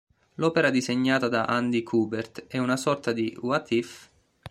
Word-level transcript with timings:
L'opera, 0.37 0.71
disegnata 0.71 1.27
da 1.27 1.43
Andy 1.45 1.83
Kubert, 1.83 2.45
è 2.47 2.57
una 2.57 2.75
sorta 2.75 3.11
di 3.13 3.37
"What 3.39 3.69
if...? 3.69 4.09